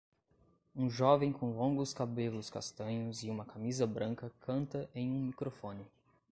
Um 0.75 0.89
jovem 0.89 1.31
com 1.31 1.55
longos 1.55 1.93
cabelos 1.93 2.49
castanhos 2.49 3.21
e 3.21 3.29
uma 3.29 3.45
camisa 3.45 3.85
branca 3.85 4.31
canta 4.41 4.89
em 4.95 5.11
um 5.11 5.19
microfone 5.27 5.85